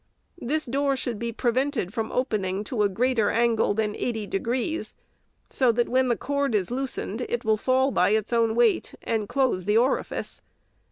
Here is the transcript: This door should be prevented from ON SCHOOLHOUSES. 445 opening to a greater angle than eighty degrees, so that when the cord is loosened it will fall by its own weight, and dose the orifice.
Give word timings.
This 0.41 0.65
door 0.65 0.95
should 0.95 1.19
be 1.19 1.31
prevented 1.31 1.93
from 1.93 2.07
ON 2.11 2.25
SCHOOLHOUSES. 2.25 2.69
445 2.71 2.77
opening 2.79 2.79
to 2.79 2.83
a 2.83 2.95
greater 2.95 3.29
angle 3.29 3.73
than 3.75 3.95
eighty 3.95 4.25
degrees, 4.25 4.95
so 5.51 5.71
that 5.73 5.89
when 5.89 6.07
the 6.07 6.17
cord 6.17 6.55
is 6.55 6.71
loosened 6.71 7.21
it 7.29 7.45
will 7.45 7.55
fall 7.55 7.91
by 7.91 8.09
its 8.09 8.33
own 8.33 8.55
weight, 8.55 8.95
and 9.03 9.27
dose 9.27 9.65
the 9.65 9.77
orifice. 9.77 10.41